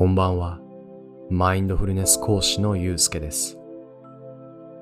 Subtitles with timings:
[0.00, 0.58] こんばんは。
[1.28, 3.58] マインドフルネス講師のゆうすけです。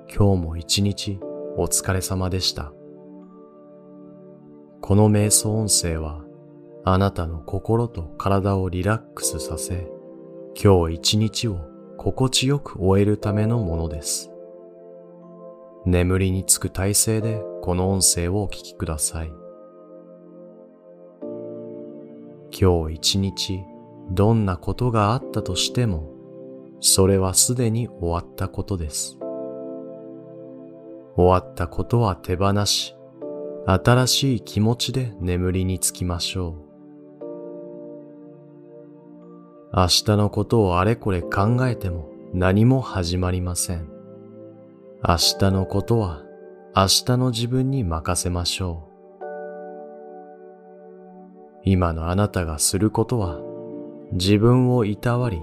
[0.06, 1.18] 今日も一日
[1.56, 2.72] お疲れ様でした。
[4.80, 6.22] この瞑想音声は
[6.84, 9.90] あなたの心と体をリラックスさせ、
[10.54, 11.58] 今日一日を
[11.96, 14.30] 心地よく終えるためのものです。
[15.84, 19.32] 眠りにつく体勢でこの音声をお聞きください。
[22.52, 23.64] 今日一日
[24.10, 26.10] どんなことがあったとしても、
[26.80, 29.18] それはすでに終わったことです。
[31.16, 32.94] 終わったことは手放し、
[33.66, 36.68] 新しい気持ちで眠りにつきましょう。
[39.74, 43.88] 明日のことをあれこれ考えても何も始まりません。
[45.06, 46.22] 明日のことは
[46.74, 48.88] 明日の自分に任せましょう。
[51.64, 53.40] 今のあなたがすることは
[54.12, 55.42] 自分をいたわり、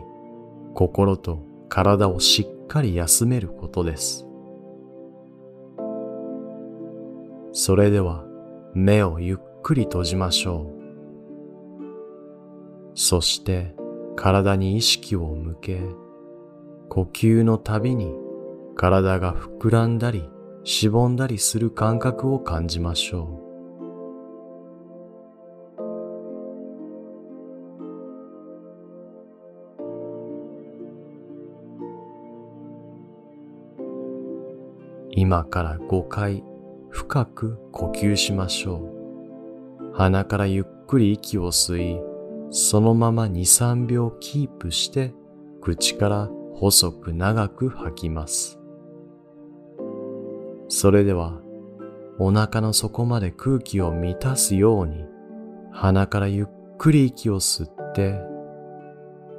[0.74, 4.26] 心と体をしっかり休めることです。
[7.52, 8.26] それでは
[8.74, 10.76] 目をゆっくり閉じましょう。
[12.96, 13.76] そして
[14.16, 15.82] 体に意識を向け、
[16.90, 18.14] 呼吸のたびに
[18.76, 20.30] 体が膨らんだり
[20.64, 23.45] しぼんだりする感覚を感じましょう。
[35.18, 36.44] 今から5回
[36.90, 38.92] 深く呼吸しましょ
[39.82, 39.94] う。
[39.94, 42.02] 鼻からゆっくり息を吸い、
[42.50, 45.14] そのまま2、3秒キープして、
[45.62, 48.60] 口から細く長く吐きます。
[50.68, 51.40] それでは、
[52.20, 55.06] お腹の底まで空気を満たすように、
[55.72, 58.20] 鼻からゆっくり息を吸って、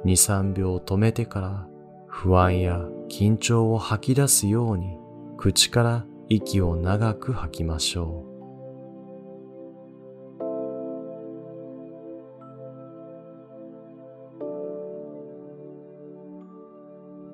[0.05, 1.67] 2、3秒止めてから、
[2.07, 4.97] 不安や緊張を吐き出すように、
[5.37, 8.25] 口から息を長く吐きましょ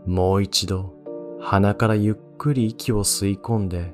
[0.05, 0.09] う。
[0.09, 0.93] もう一度
[1.39, 3.93] 鼻からゆっくり息を吸い込んで、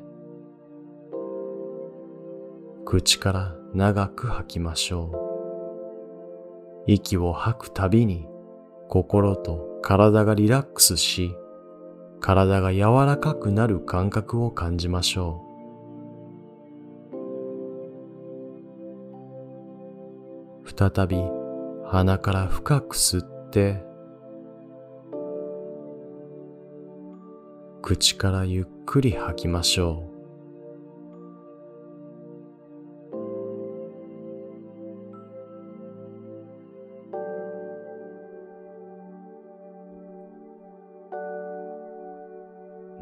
[2.86, 5.12] 口から長く吐きましょ
[6.88, 6.92] う。
[6.92, 8.28] 息を吐くたびに
[8.88, 11.36] 心と体がリラックスし、
[12.20, 15.50] 体が柔らかくなる感覚を感じましょう。
[20.70, 21.18] 再び
[21.86, 23.84] 鼻から深く吸って、
[27.82, 30.19] 口からゆっくり吐きましょう。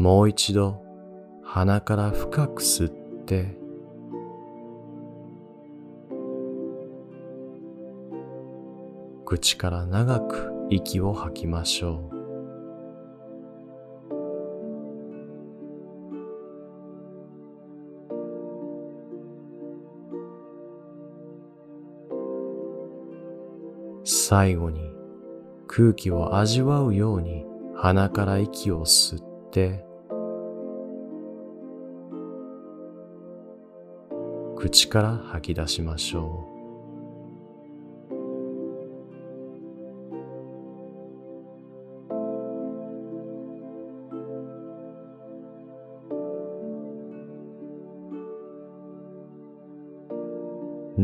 [0.08, 0.82] もう一度
[1.44, 2.92] 鼻から深く吸っ
[3.26, 3.58] て
[9.26, 12.16] 口から長く息を吐きましょう。
[24.06, 24.90] 最後に
[25.68, 29.86] 空気を味わうように鼻から息を吸って
[34.68, 36.58] 口から吐き出しましょう。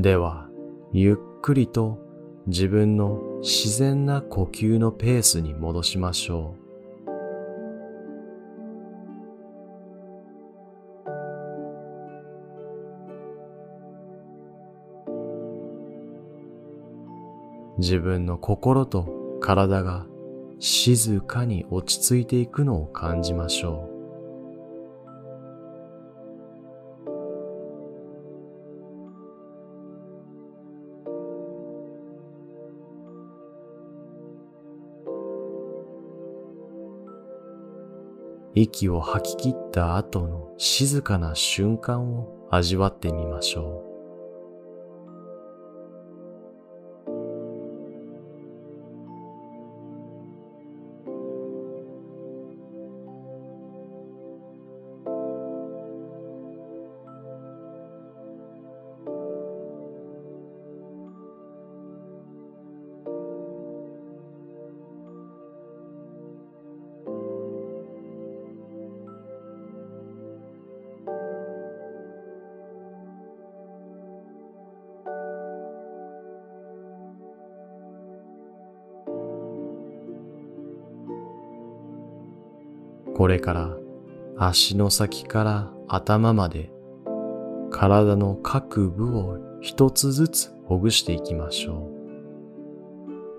[0.01, 0.49] では、
[0.91, 1.99] ゆっくりと
[2.47, 6.62] 自分の自然な呼吸のペースに戻しましょう。
[17.83, 20.05] 自分の心と体が
[20.57, 23.93] 静かに落ち着いていくのを感じましょう。
[38.55, 43.92] 息を吐き切った後の静かな瞬間を味わってみましょう。
[83.33, 83.77] れから
[84.37, 86.71] 足の先から頭まで
[87.71, 91.89] 体の各部を一つずつほぐしていきましょ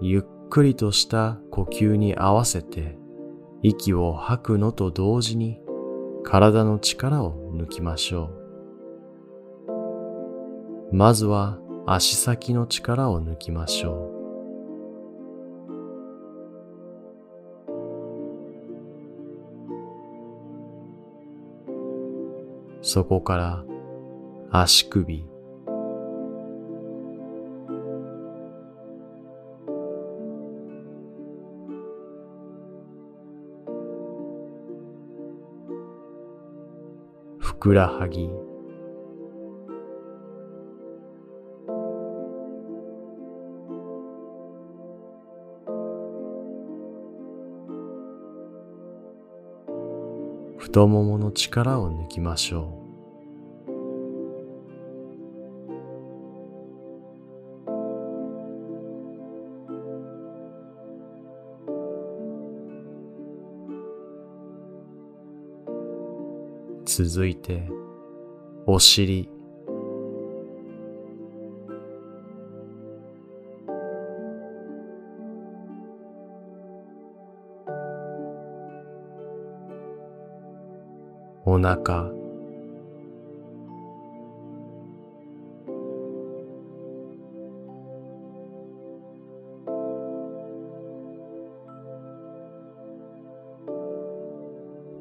[0.01, 0.05] う。
[0.05, 2.99] ゆっくりとした呼吸に合わせて
[3.63, 5.61] 息を吐くのと同時に
[6.25, 8.31] 体の力を抜きましょ
[10.91, 10.97] う。
[10.97, 14.14] まずは足先の力を抜きましょう。
[22.95, 23.65] そこから
[24.53, 25.27] 足首、
[37.41, 38.31] ふくらはぎ、
[50.59, 52.84] 太ももの力を抜きましょう。
[66.97, 67.61] 続いて、
[68.67, 69.29] お尻。
[81.45, 82.13] お腹。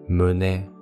[0.07, 0.72] 胸。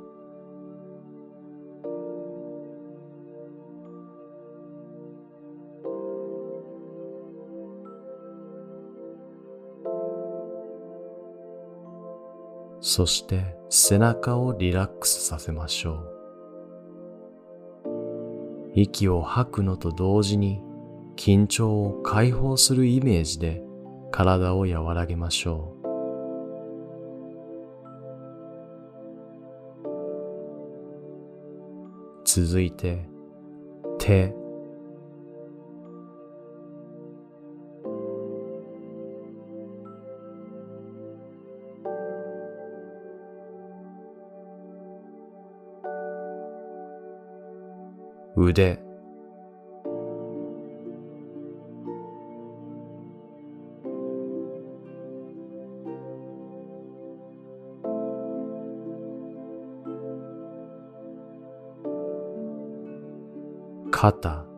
[12.93, 15.91] そして背中をリラックスさせましょ
[17.85, 18.71] う。
[18.75, 20.61] 息を吐くのと同時に
[21.15, 23.63] 緊張を解放するイメージで
[24.11, 25.87] 体を和らげましょう。
[32.25, 33.07] 続いて
[33.99, 34.35] 手
[48.35, 48.77] 腕。
[63.91, 64.50] 肩。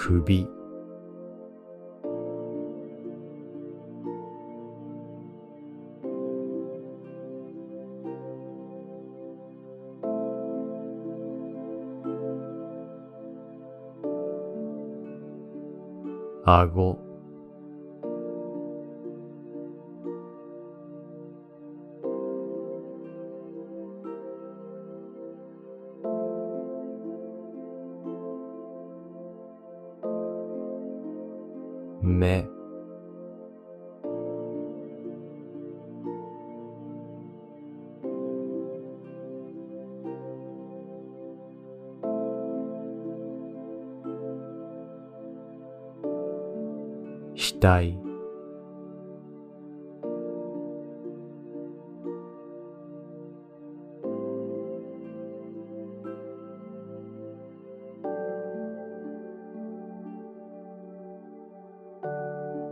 [0.00, 0.24] 首。
[16.44, 17.09] 顎。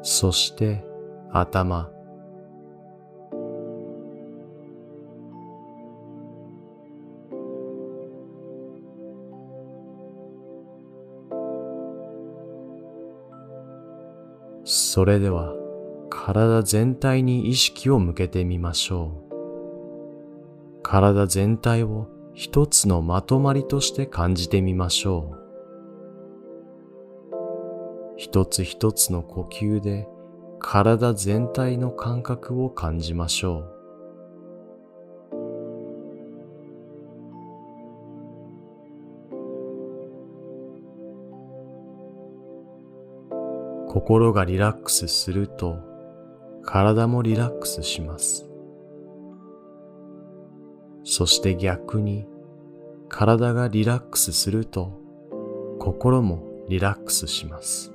[0.02, 0.82] そして
[1.32, 1.97] 頭。
[14.98, 15.54] それでは
[16.10, 20.82] 体全体に意識を向けてみましょう。
[20.82, 25.36] 体全体を一つのまとまりとして感じてみましょ
[27.32, 28.14] う。
[28.16, 30.08] 一つ一つの呼吸で
[30.58, 33.77] 体全体の感覚を感じましょう。
[43.88, 45.78] 心がリラックスすると
[46.62, 48.46] 体もリラックスします。
[51.04, 52.26] そして逆に
[53.08, 55.00] 体がリラックスすると
[55.80, 57.94] 心もリラックスします。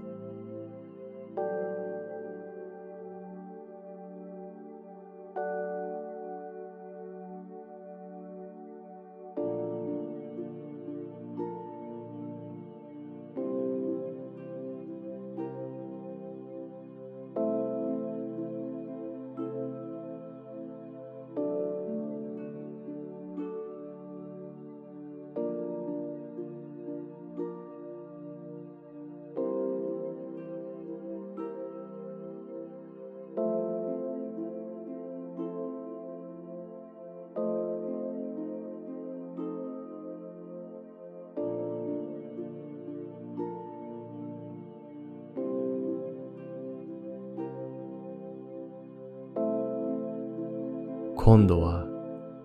[51.23, 51.85] 今度は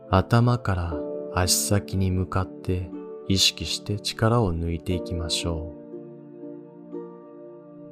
[0.09, 0.95] 頭から
[1.35, 2.89] 足先に向かって
[3.27, 5.75] 意識して力を抜いていきましょ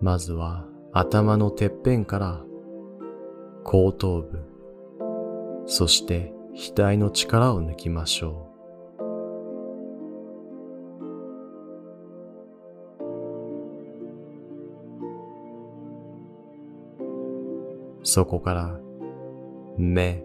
[0.00, 0.04] う。
[0.04, 2.40] まずは頭のてっぺんから
[3.64, 4.38] 後頭部、
[5.66, 8.46] そして額の力を抜きましょ
[18.00, 18.04] う。
[18.04, 18.78] そこから
[19.76, 20.22] 目、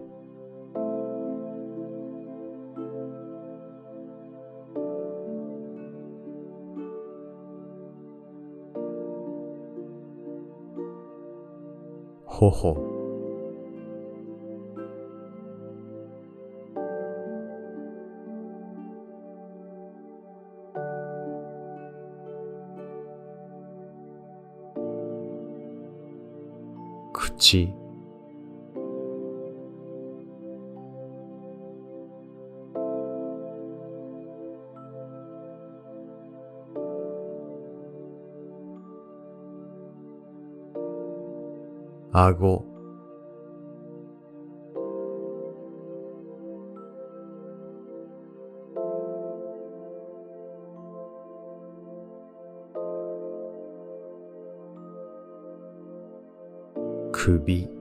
[12.50, 12.74] 頬
[27.12, 27.81] 口。
[42.12, 42.62] 顎。
[57.12, 57.71] 首。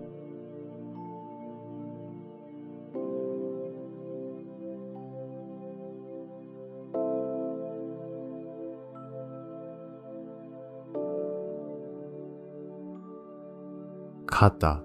[14.49, 14.81] 肩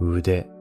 [0.00, 0.57] 腕。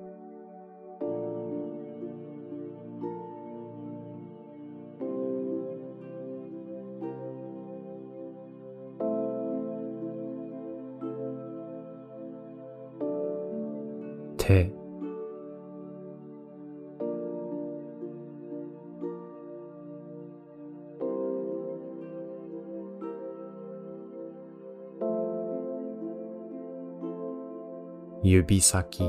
[28.48, 29.04] 指先。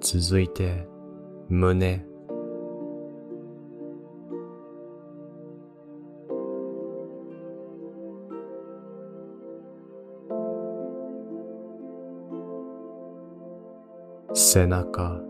[0.00, 0.86] 続いて
[1.50, 2.15] 胸。
[14.56, 15.20] 背中。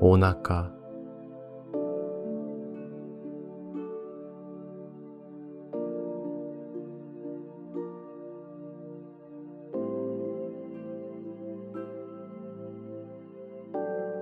[0.00, 0.72] お腹。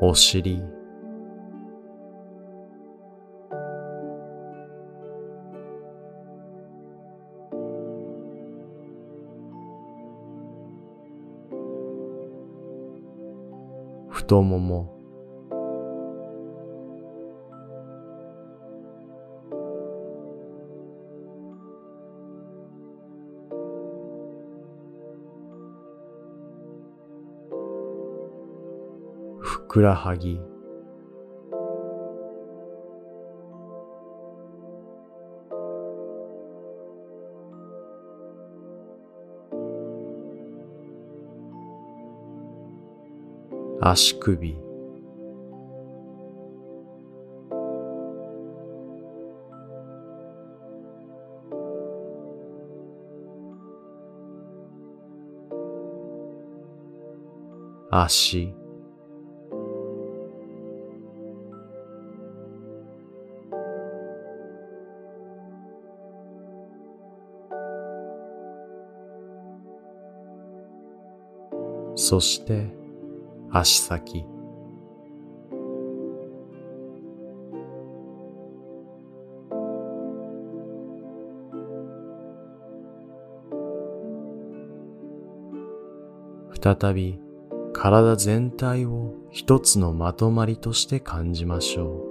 [0.00, 0.77] お尻。
[14.18, 14.92] 太もも。
[29.38, 30.40] ふくらはぎ。
[43.94, 44.54] 足首。
[57.90, 58.54] 足。
[71.94, 72.77] そして
[73.50, 74.24] 足先
[86.60, 87.20] 再び
[87.72, 92.07] 体全体を一つのまとまりとして感じましょう。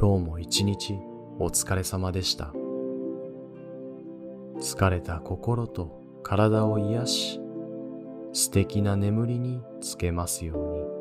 [0.00, 0.98] 今日も一日
[1.38, 2.54] お疲れ様でした。
[4.58, 7.40] 疲れた心と体を癒し、
[8.32, 10.99] 素敵な眠りにつけますように。